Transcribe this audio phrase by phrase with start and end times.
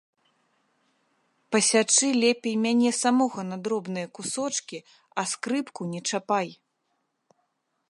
[1.55, 4.79] Пасячы лепей мяне самога на дробныя кусочкі,
[5.23, 6.49] а скрыпку не чапай!